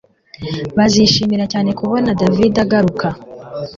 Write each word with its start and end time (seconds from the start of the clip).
Bazishimira 0.77 1.45
cyane 1.53 1.69
kubona 1.79 2.09
David 2.21 2.53
agaruka 2.65 3.07